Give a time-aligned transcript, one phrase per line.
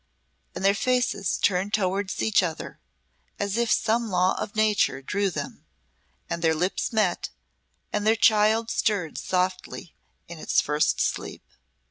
[0.55, 2.79] And their faces turned towards each other
[3.37, 5.67] as if some law of nature drew them,
[6.27, 7.29] and their lips met
[7.93, 9.93] and their child stirred softly
[10.27, 11.43] in its first sleep.